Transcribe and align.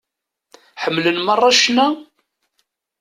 Ḥemmlen 0.81 1.17
meṛṛa 1.25 1.51
ccna? 1.57 1.87